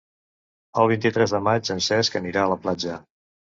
El 0.83 0.89
vint-i-tres 0.91 1.35
de 1.37 1.43
maig 1.49 1.71
en 1.77 1.85
Cesc 1.91 2.19
anirà 2.23 2.49
a 2.49 2.53
la 2.57 2.61
platja. 2.67 3.01